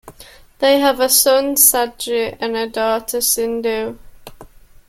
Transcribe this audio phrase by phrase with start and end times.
[0.57, 3.99] They have a son Saji and a daughter Sindhu.